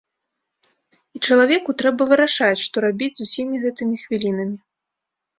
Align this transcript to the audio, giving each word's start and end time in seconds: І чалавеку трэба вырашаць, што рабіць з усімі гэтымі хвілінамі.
І 1.17 1.19
чалавеку 1.25 1.75
трэба 1.81 2.07
вырашаць, 2.11 2.57
што 2.67 2.75
рабіць 2.85 3.11
з 3.17 3.21
усімі 3.27 3.61
гэтымі 3.65 3.95
хвілінамі. 4.05 4.57